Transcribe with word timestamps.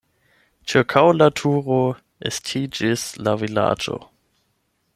Ĉirkaŭ 0.71 1.03
la 1.17 1.27
turo 1.41 1.77
estiĝis 2.31 3.05
la 3.27 3.35
vilaĝo. 3.43 3.99